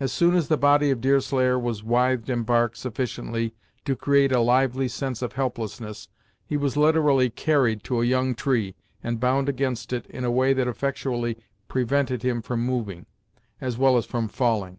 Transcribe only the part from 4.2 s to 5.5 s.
a lively sense of